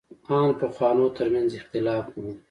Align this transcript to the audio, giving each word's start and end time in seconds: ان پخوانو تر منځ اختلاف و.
ان 0.29 0.47
پخوانو 0.59 1.05
تر 1.17 1.27
منځ 1.33 1.51
اختلاف 1.59 2.05
و. 2.17 2.23